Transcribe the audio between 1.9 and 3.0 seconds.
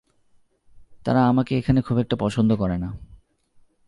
একটা পছন্দ করে না।